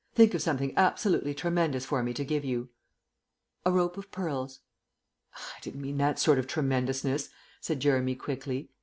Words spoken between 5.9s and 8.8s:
that sort of tremendousness," said Jeremy quickly.